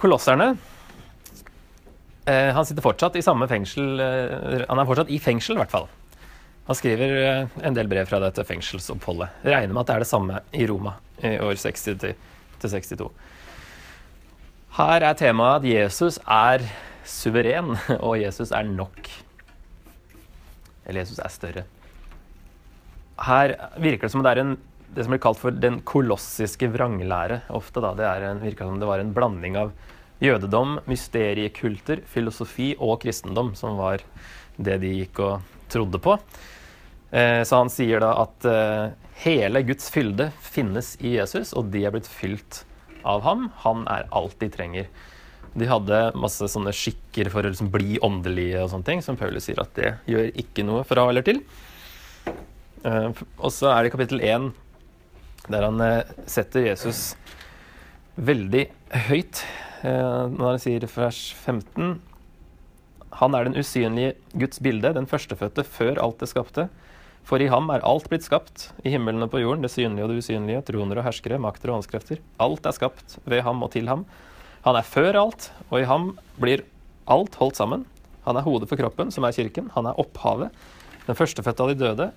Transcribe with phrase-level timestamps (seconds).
[0.00, 0.54] Kolosserne
[2.24, 5.74] eh, Han sitter fortsatt i samme fengsel eh, Han er fortsatt i fengsel, i hvert
[5.74, 5.88] fall.
[6.70, 9.42] Han skriver eh, en del brev fra dette fengselsoppholdet.
[9.42, 12.14] Regner med at det er det samme i Roma i år 60 til
[12.62, 13.10] 62.
[14.76, 16.62] Her er temaet at Jesus er
[17.02, 17.74] suveren,
[18.06, 19.10] og Jesus er nok.
[20.86, 21.66] Eller Jesus er større.
[23.20, 24.54] Her virker det som det er en,
[24.94, 27.42] det som blir kalt for den kolossiske vranglære.
[27.56, 29.74] Ofte da, det er som det var en blanding av
[30.20, 34.04] jødedom, mysteriekulter, filosofi og kristendom som var
[34.60, 36.16] det de gikk og trodde på.
[37.10, 38.90] Eh, så han sier da at eh,
[39.24, 42.64] hele Guds fylde finnes i Jesus, og de er blitt fylt
[43.08, 43.48] av ham.
[43.64, 44.90] Han er alt de trenger.
[45.58, 49.48] De hadde masse sånne skikker for å liksom bli åndelige og sånne ting, som Paulus
[49.48, 51.42] sier at det gjør ikke noe fra eller til.
[52.86, 53.08] Eh,
[53.40, 54.50] og så er det kapittel 1
[55.50, 57.14] der han eh, setter Jesus
[58.20, 58.66] veldig
[59.08, 59.42] høyt.
[59.80, 61.94] Eh, når han sier vers 15
[63.20, 66.66] Han er den usynlige Guds bilde, den førstefødte før alt det skapte.
[67.26, 70.12] For i ham er alt blitt skapt, i himmelen og på jorden, det synlige og
[70.12, 72.20] det usynlige, troner og herskere, makter og åndskrefter.
[72.40, 74.06] Alt er skapt ved ham og til ham.
[74.64, 76.64] Han er før alt, og i ham blir
[77.10, 77.84] alt holdt sammen.
[78.26, 79.70] Han er hodet for kroppen, som er kirken.
[79.74, 80.54] Han er opphavet,
[81.06, 82.10] den førstefødte av de døde.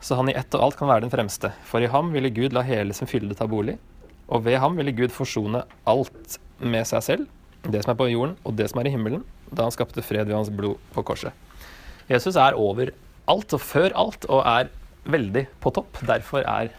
[0.00, 1.52] Så han i ett og alt kan være den fremste.
[1.66, 3.76] For i ham ville Gud la hele sin fylde ta bolig.
[4.28, 7.26] Og ved ham ville Gud forsone alt med seg selv,
[7.66, 10.26] det som er på jorden og det som er i himmelen, da han skapte fred
[10.26, 11.34] ved hans blod på korset.
[12.10, 12.92] Jesus er over
[13.26, 14.70] alt og før alt og er
[15.06, 15.98] veldig på topp.
[16.06, 16.70] Derfor er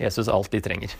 [0.00, 0.94] Jesus alt de trenger.